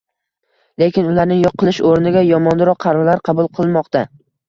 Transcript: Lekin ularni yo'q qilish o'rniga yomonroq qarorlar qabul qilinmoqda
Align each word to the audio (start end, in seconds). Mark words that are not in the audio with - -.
Lekin 0.83 1.09
ularni 1.09 1.37
yo'q 1.43 1.55
qilish 1.65 1.83
o'rniga 1.91 2.25
yomonroq 2.33 2.83
qarorlar 2.89 3.25
qabul 3.31 3.55
qilinmoqda 3.61 4.09